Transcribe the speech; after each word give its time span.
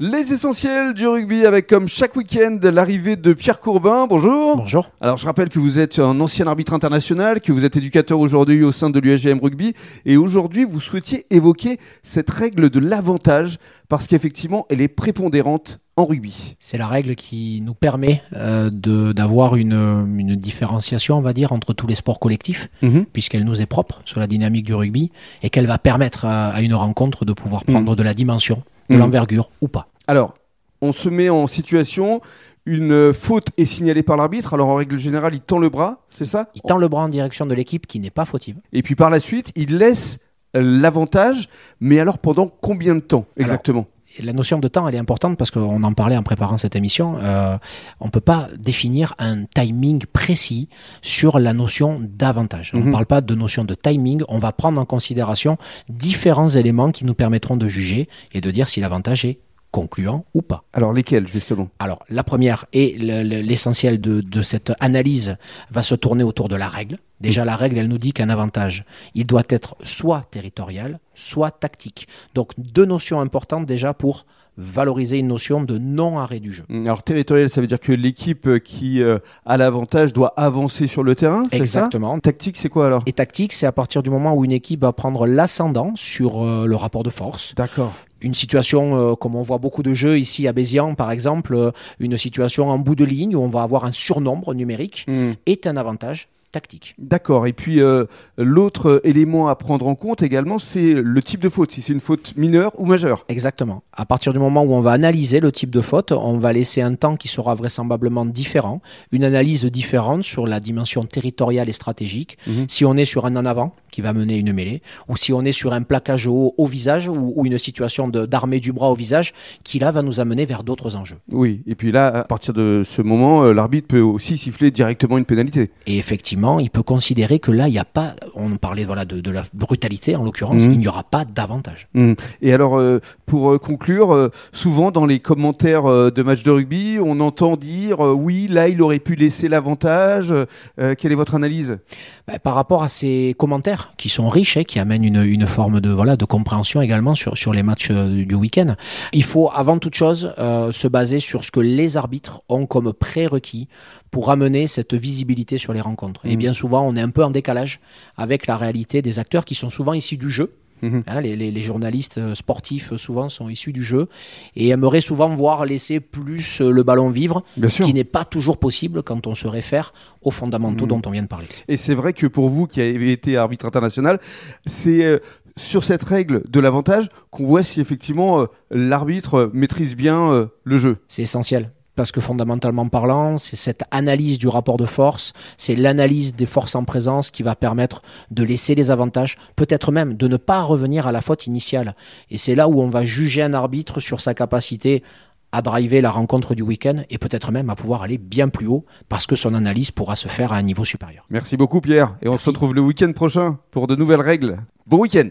Les 0.00 0.32
essentiels 0.32 0.94
du 0.94 1.08
rugby 1.08 1.44
avec 1.44 1.66
comme 1.66 1.88
chaque 1.88 2.14
week-end 2.14 2.56
l'arrivée 2.62 3.16
de 3.16 3.32
Pierre 3.32 3.58
Courbin. 3.58 4.06
Bonjour. 4.08 4.56
Bonjour. 4.58 4.90
Alors 5.00 5.16
je 5.16 5.26
rappelle 5.26 5.48
que 5.48 5.58
vous 5.58 5.80
êtes 5.80 5.98
un 5.98 6.20
ancien 6.20 6.46
arbitre 6.46 6.72
international, 6.72 7.40
que 7.40 7.50
vous 7.50 7.64
êtes 7.64 7.76
éducateur 7.76 8.20
aujourd'hui 8.20 8.62
au 8.62 8.70
sein 8.70 8.90
de 8.90 9.00
l'USGM 9.00 9.40
Rugby 9.42 9.74
et 10.06 10.16
aujourd'hui 10.16 10.64
vous 10.64 10.80
souhaitiez 10.80 11.26
évoquer 11.30 11.78
cette 12.04 12.30
règle 12.30 12.70
de 12.70 12.78
l'avantage 12.78 13.58
parce 13.88 14.06
qu'effectivement 14.06 14.66
elle 14.70 14.80
est 14.80 14.86
prépondérante 14.88 15.80
en 15.96 16.04
rugby. 16.04 16.54
C'est 16.60 16.78
la 16.78 16.86
règle 16.86 17.16
qui 17.16 17.60
nous 17.66 17.74
permet 17.74 18.22
euh, 18.34 18.70
d'avoir 18.70 19.56
une, 19.56 19.72
une 20.16 20.36
différenciation, 20.36 21.16
on 21.18 21.22
va 21.22 21.32
dire, 21.32 21.50
entre 21.50 21.72
tous 21.72 21.88
les 21.88 21.96
sports 21.96 22.20
collectifs, 22.20 22.68
Mhm. 22.82 23.04
puisqu'elle 23.12 23.44
nous 23.44 23.60
est 23.60 23.66
propre 23.66 24.00
sur 24.04 24.20
la 24.20 24.28
dynamique 24.28 24.64
du 24.64 24.74
rugby 24.74 25.10
et 25.42 25.50
qu'elle 25.50 25.66
va 25.66 25.78
permettre 25.78 26.24
à, 26.24 26.50
à 26.50 26.60
une 26.60 26.74
rencontre 26.74 27.24
de 27.24 27.32
pouvoir 27.32 27.64
prendre 27.64 27.96
de 27.96 28.02
la 28.04 28.14
dimension, 28.14 28.62
de 28.88 28.94
Mhm. 28.94 29.00
l'envergure 29.00 29.50
ou 29.60 29.68
pas. 29.68 29.88
Alors 30.06 30.34
on 30.80 30.92
se 30.92 31.08
met 31.08 31.28
en 31.28 31.46
situation, 31.46 32.20
une 32.66 33.12
faute 33.12 33.48
est 33.56 33.64
signalée 33.64 34.02
par 34.02 34.16
l'arbitre, 34.16 34.54
alors 34.54 34.68
en 34.68 34.74
règle 34.74 34.98
générale 34.98 35.34
il 35.34 35.40
tend 35.40 35.58
le 35.58 35.68
bras, 35.68 36.02
c'est 36.10 36.24
ça? 36.26 36.50
Il 36.54 36.62
tend 36.62 36.76
le 36.78 36.88
bras 36.88 37.02
en 37.02 37.08
direction 37.08 37.46
de 37.46 37.54
l'équipe 37.54 37.86
qui 37.86 37.98
n'est 38.00 38.10
pas 38.10 38.24
fautive. 38.24 38.56
Et 38.72 38.82
puis 38.82 38.94
par 38.94 39.10
la 39.10 39.20
suite 39.20 39.52
il 39.56 39.78
laisse 39.78 40.18
euh, 40.56 40.60
l'avantage, 40.62 41.48
mais 41.80 41.98
alors 41.98 42.18
pendant 42.18 42.46
combien 42.46 42.94
de 42.94 43.00
temps 43.00 43.26
exactement? 43.36 43.86
La 44.22 44.32
notion 44.32 44.58
de 44.58 44.68
temps, 44.68 44.86
elle 44.88 44.94
est 44.94 44.98
importante 44.98 45.36
parce 45.38 45.50
qu'on 45.50 45.82
en 45.82 45.92
parlait 45.92 46.16
en 46.16 46.22
préparant 46.22 46.58
cette 46.58 46.76
émission. 46.76 47.16
Euh, 47.20 47.56
on 48.00 48.06
ne 48.06 48.10
peut 48.10 48.20
pas 48.20 48.48
définir 48.58 49.14
un 49.18 49.44
timing 49.44 50.04
précis 50.12 50.68
sur 51.02 51.38
la 51.38 51.52
notion 51.52 52.00
d'avantage. 52.02 52.72
On 52.74 52.78
Mhm. 52.80 52.86
ne 52.86 52.92
parle 52.92 53.06
pas 53.06 53.20
de 53.20 53.34
notion 53.34 53.64
de 53.64 53.74
timing. 53.74 54.22
On 54.28 54.38
va 54.38 54.52
prendre 54.52 54.80
en 54.80 54.84
considération 54.84 55.56
différents 55.88 56.48
éléments 56.48 56.90
qui 56.90 57.04
nous 57.04 57.14
permettront 57.14 57.56
de 57.56 57.68
juger 57.68 58.08
et 58.32 58.40
de 58.40 58.50
dire 58.50 58.68
si 58.68 58.80
l'avantage 58.80 59.24
est 59.24 59.38
concluant 59.80 60.24
ou 60.34 60.42
pas. 60.42 60.64
Alors 60.72 60.92
lesquels 60.92 61.26
justement? 61.28 61.68
Alors, 61.78 62.00
la 62.08 62.24
première 62.24 62.64
et 62.72 62.96
le- 62.98 63.22
le- 63.22 63.42
l'essentiel 63.42 64.00
de, 64.00 64.20
de 64.20 64.42
cette 64.42 64.72
analyse 64.80 65.36
va 65.70 65.82
se 65.82 65.94
tourner 65.94 66.24
autour 66.24 66.48
de 66.48 66.56
la 66.56 66.68
règle. 66.68 66.98
Déjà, 67.20 67.44
la 67.44 67.56
règle, 67.56 67.78
elle 67.78 67.88
nous 67.88 67.98
dit 67.98 68.12
qu'un 68.12 68.28
avantage, 68.28 68.84
il 69.14 69.26
doit 69.26 69.42
être 69.48 69.74
soit 69.82 70.22
territorial, 70.30 71.00
soit 71.14 71.50
tactique. 71.50 72.06
Donc, 72.34 72.52
deux 72.58 72.84
notions 72.84 73.20
importantes 73.20 73.66
déjà 73.66 73.92
pour 73.92 74.24
valoriser 74.56 75.18
une 75.18 75.28
notion 75.28 75.62
de 75.62 75.78
non-arrêt 75.78 76.40
du 76.40 76.52
jeu. 76.52 76.64
Alors 76.68 77.04
territorial, 77.04 77.48
ça 77.48 77.60
veut 77.60 77.68
dire 77.68 77.78
que 77.78 77.92
l'équipe 77.92 78.58
qui 78.64 79.02
euh, 79.02 79.18
a 79.46 79.56
l'avantage 79.56 80.12
doit 80.12 80.34
avancer 80.36 80.88
sur 80.88 81.04
le 81.04 81.14
terrain, 81.14 81.44
ça? 81.44 81.56
Exactement. 81.56 82.18
Tactique, 82.18 82.56
c'est 82.56 82.68
quoi 82.68 82.86
alors? 82.86 83.02
Et 83.06 83.12
tactique, 83.12 83.52
c'est 83.52 83.66
à 83.66 83.72
partir 83.72 84.02
du 84.02 84.10
moment 84.10 84.34
où 84.34 84.44
une 84.44 84.50
équipe 84.50 84.80
va 84.82 84.92
prendre 84.92 85.26
l'ascendant 85.28 85.92
sur 85.94 86.42
euh, 86.44 86.66
le 86.66 86.74
rapport 86.74 87.04
de 87.04 87.10
force. 87.10 87.54
D'accord. 87.54 87.92
Une 88.20 88.34
situation, 88.34 89.12
euh, 89.12 89.14
comme 89.14 89.36
on 89.36 89.42
voit 89.42 89.58
beaucoup 89.58 89.82
de 89.82 89.94
jeux 89.94 90.18
ici 90.18 90.48
à 90.48 90.52
Bézians, 90.52 90.94
par 90.94 91.10
exemple, 91.10 91.54
euh, 91.54 91.70
une 92.00 92.16
situation 92.16 92.68
en 92.68 92.78
bout 92.78 92.94
de 92.94 93.04
ligne 93.04 93.36
où 93.36 93.40
on 93.40 93.48
va 93.48 93.62
avoir 93.62 93.84
un 93.84 93.92
surnombre 93.92 94.54
numérique 94.54 95.06
Mm, 95.08 95.32
est 95.46 95.66
un 95.66 95.76
avantage 95.76 96.28
tactique. 96.50 96.94
D'accord. 96.98 97.46
Et 97.46 97.52
puis 97.52 97.80
euh, 97.80 98.04
l'autre 98.36 99.00
élément 99.04 99.48
à 99.48 99.54
prendre 99.54 99.86
en 99.86 99.94
compte 99.94 100.22
également, 100.22 100.58
c'est 100.58 100.94
le 100.94 101.22
type 101.22 101.40
de 101.40 101.48
faute, 101.48 101.72
si 101.72 101.82
c'est 101.82 101.92
une 101.92 102.00
faute 102.00 102.34
mineure 102.36 102.72
ou 102.78 102.86
majeure. 102.86 103.24
Exactement. 103.28 103.82
À 103.92 104.06
partir 104.06 104.32
du 104.32 104.38
moment 104.38 104.62
où 104.62 104.72
on 104.72 104.80
va 104.80 104.92
analyser 104.92 105.40
le 105.40 105.52
type 105.52 105.70
de 105.70 105.80
faute, 105.80 106.12
on 106.12 106.38
va 106.38 106.52
laisser 106.52 106.80
un 106.80 106.94
temps 106.94 107.16
qui 107.16 107.28
sera 107.28 107.54
vraisemblablement 107.54 108.24
différent, 108.24 108.80
une 109.12 109.24
analyse 109.24 109.64
différente 109.66 110.22
sur 110.22 110.46
la 110.46 110.60
dimension 110.60 111.04
territoriale 111.04 111.68
et 111.68 111.72
stratégique. 111.72 112.38
Mhm. 112.46 112.66
Si 112.68 112.84
on 112.84 112.96
est 112.96 113.04
sur 113.04 113.26
un 113.26 113.36
en 113.36 113.44
avant 113.44 113.72
qui 113.90 114.00
va 114.00 114.12
mener 114.12 114.36
une 114.36 114.52
mêlée, 114.52 114.82
ou 115.08 115.16
si 115.16 115.32
on 115.32 115.42
est 115.42 115.52
sur 115.52 115.72
un 115.72 115.82
plaquage 115.82 116.26
haut 116.26 116.54
au 116.56 116.66
visage 116.66 117.08
ou, 117.08 117.32
ou 117.36 117.46
une 117.46 117.58
situation 117.58 118.08
d'armée 118.08 118.60
du 118.60 118.72
bras 118.72 118.90
au 118.90 118.94
visage 118.94 119.32
qui 119.64 119.78
là 119.78 119.90
va 119.90 120.02
nous 120.02 120.20
amener 120.20 120.46
vers 120.46 120.62
d'autres 120.62 120.96
enjeux. 120.96 121.18
Oui. 121.30 121.62
Et 121.66 121.74
puis 121.74 121.92
là, 121.92 122.08
à 122.08 122.24
partir 122.24 122.54
de 122.54 122.82
ce 122.86 123.02
moment, 123.02 123.44
euh, 123.44 123.52
l'arbitre 123.52 123.88
peut 123.88 124.00
aussi 124.00 124.36
siffler 124.36 124.70
directement 124.70 125.18
une 125.18 125.24
pénalité. 125.24 125.70
Et 125.86 125.98
effectivement, 125.98 126.47
il 126.58 126.70
peut 126.70 126.82
considérer 126.82 127.38
que 127.38 127.52
là, 127.52 127.68
il 127.68 127.72
n'y 127.72 127.78
a 127.78 127.84
pas, 127.84 128.14
on 128.34 128.56
parlait 128.56 128.84
voilà, 128.84 129.04
de, 129.04 129.20
de 129.20 129.30
la 129.30 129.42
brutalité 129.52 130.16
en 130.16 130.24
l'occurrence, 130.24 130.64
Mhm. 130.64 130.72
il 130.72 130.78
n'y 130.78 130.88
aura 130.88 131.02
pas 131.04 131.24
d'avantage. 131.26 131.88
Mm. 131.94 132.14
Et 132.40 132.52
alors, 132.54 132.78
euh, 132.78 133.00
pour 133.26 133.50
euh, 133.52 133.58
conclure, 133.58 134.14
euh, 134.14 134.30
souvent 134.52 134.90
dans 134.90 135.04
les 135.04 135.20
commentaires 135.20 135.84
euh, 135.86 136.10
de 136.10 136.22
matchs 136.22 136.42
de 136.44 136.50
rugby, 136.50 136.98
on 137.04 137.20
entend 137.20 137.56
dire 137.56 138.00
oui, 138.00 138.48
là, 138.48 138.68
il 138.68 138.80
aurait 138.80 138.98
pu 139.00 139.14
laisser 139.14 139.48
l'avantage. 139.48 140.32
Quelle 140.76 141.12
est 141.12 141.16
votre 141.16 141.34
analyse? 141.34 141.78
Bah, 142.26 142.38
par 142.38 142.54
rapport 142.54 142.82
à 142.82 142.88
ces 142.88 143.34
commentaires 143.38 143.92
qui 143.96 144.08
sont 144.08 144.28
riches 144.28 144.56
et 144.56 144.64
qui 144.64 144.78
amènent 144.78 145.04
une, 145.04 145.22
une 145.22 145.46
forme 145.46 145.80
de 145.80 145.90
voilà 145.90 146.16
de 146.16 146.24
compréhension 146.24 146.80
également 146.80 147.14
sur, 147.14 147.36
sur 147.36 147.52
les 147.52 147.62
matchs 147.62 147.90
du 147.90 148.34
week-end, 148.34 148.74
il 149.12 149.24
faut 149.24 149.50
avant 149.54 149.78
toute 149.78 149.94
chose 149.94 150.32
se 150.38 150.88
baser 150.88 151.20
sur 151.20 151.44
ce 151.44 151.50
que 151.50 151.60
les 151.60 151.96
arbitres 151.96 152.42
ont 152.48 152.66
comme 152.66 152.92
prérequis 152.92 153.68
pour 154.10 154.30
amener 154.30 154.66
cette 154.66 154.94
visibilité 154.94 155.58
sur 155.58 155.72
les 155.72 155.80
rencontres. 155.80 156.20
Et 156.28 156.32
Mhm. 156.32 156.36
bien 156.38 156.52
souvent, 156.52 156.82
on 156.86 156.94
est 156.94 157.00
un 157.00 157.10
peu 157.10 157.24
en 157.24 157.30
décalage 157.30 157.80
avec 158.16 158.46
la 158.46 158.56
réalité 158.56 159.02
des 159.02 159.18
acteurs 159.18 159.44
qui 159.44 159.54
sont 159.56 159.70
souvent 159.70 159.94
issus 159.94 160.16
du 160.18 160.30
jeu. 160.30 160.52
Mhm. 160.80 161.02
Hein, 161.08 161.20
les, 161.22 161.34
les- 161.34 161.50
les 161.50 161.60
journalistes 161.60 162.18
euh, 162.18 162.36
sportifs 162.36 162.92
euh, 162.92 162.96
souvent 162.96 163.28
sont 163.28 163.48
issus 163.48 163.72
du 163.72 163.82
jeu 163.82 164.06
et 164.54 164.68
aimeraient 164.68 165.00
souvent 165.00 165.28
voir 165.28 165.64
laisser 165.66 165.98
plus 165.98 166.60
euh, 166.60 166.70
le 166.70 166.84
ballon 166.84 167.10
vivre, 167.10 167.42
ce 167.66 167.82
qui 167.82 167.92
n'est 167.92 168.04
pas 168.04 168.24
toujours 168.24 168.58
possible 168.58 169.02
quand 169.02 169.26
on 169.26 169.34
se 169.34 169.48
réfère 169.48 169.92
aux 170.22 170.30
fondamentaux 170.30 170.84
Mhm. 170.84 170.88
dont 170.90 171.02
on 171.06 171.10
vient 171.10 171.22
de 171.24 171.26
parler. 171.28 171.48
Et 171.66 171.76
c'est 171.76 171.94
vrai 171.94 172.12
que 172.12 172.28
pour 172.28 172.48
vous 172.48 172.68
qui 172.68 172.80
avez 172.80 173.10
été 173.10 173.36
arbitre 173.36 173.66
international, 173.66 174.20
c'est 174.66 175.04
euh, 175.04 175.18
sur 175.56 175.82
cette 175.82 176.04
règle 176.04 176.44
de 176.48 176.60
l'avantage 176.60 177.08
qu'on 177.32 177.44
voit 177.46 177.64
si 177.64 177.80
effectivement 177.80 178.42
euh, 178.42 178.46
l'arbitre 178.70 179.50
maîtrise 179.52 179.96
bien 179.96 180.30
euh, 180.30 180.46
le 180.62 180.76
jeu. 180.78 180.98
C'est 181.08 181.22
essentiel. 181.22 181.72
Parce 181.98 182.12
que 182.12 182.20
fondamentalement 182.20 182.88
parlant, 182.88 183.38
c'est 183.38 183.56
cette 183.56 183.82
analyse 183.90 184.38
du 184.38 184.46
rapport 184.46 184.76
de 184.76 184.86
force, 184.86 185.32
c'est 185.56 185.74
l'analyse 185.74 186.32
des 186.32 186.46
forces 186.46 186.76
en 186.76 186.84
présence 186.84 187.32
qui 187.32 187.42
va 187.42 187.56
permettre 187.56 188.02
de 188.30 188.44
laisser 188.44 188.76
les 188.76 188.92
avantages, 188.92 189.36
peut-être 189.56 189.90
même 189.90 190.14
de 190.14 190.28
ne 190.28 190.36
pas 190.36 190.62
revenir 190.62 191.08
à 191.08 191.12
la 191.12 191.22
faute 191.22 191.48
initiale. 191.48 191.96
Et 192.30 192.38
c'est 192.38 192.54
là 192.54 192.68
où 192.68 192.80
on 192.80 192.88
va 192.88 193.02
juger 193.02 193.42
un 193.42 193.52
arbitre 193.52 193.98
sur 193.98 194.20
sa 194.20 194.32
capacité 194.32 195.02
à 195.50 195.60
driver 195.60 196.00
la 196.00 196.12
rencontre 196.12 196.54
du 196.54 196.62
week-end 196.62 197.02
et 197.10 197.18
peut-être 197.18 197.50
même 197.50 197.68
à 197.68 197.74
pouvoir 197.74 198.04
aller 198.04 198.16
bien 198.16 198.48
plus 198.48 198.68
haut 198.68 198.84
parce 199.08 199.26
que 199.26 199.34
son 199.34 199.52
analyse 199.54 199.90
pourra 199.90 200.14
se 200.14 200.28
faire 200.28 200.52
à 200.52 200.56
un 200.56 200.62
niveau 200.62 200.84
supérieur. 200.84 201.26
Merci 201.30 201.56
beaucoup 201.56 201.80
Pierre. 201.80 202.16
Et 202.22 202.28
on 202.28 202.38
se 202.38 202.48
retrouve 202.48 202.74
le 202.74 202.80
week-end 202.80 203.10
prochain 203.12 203.58
pour 203.72 203.88
de 203.88 203.96
nouvelles 203.96 204.20
règles. 204.20 204.58
Bon 204.86 204.98
week-end 204.98 205.30